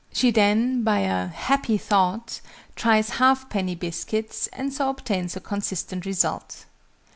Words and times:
She 0.11 0.31
then, 0.31 0.81
by 0.83 1.01
a 1.01 1.27
"happy 1.27 1.77
thought," 1.77 2.41
tries 2.75 3.11
half 3.21 3.49
penny 3.51 3.75
biscuits, 3.75 4.47
and 4.51 4.73
so 4.73 4.89
obtains 4.89 5.35
a 5.35 5.39
consistent 5.39 6.07
result. 6.07 6.65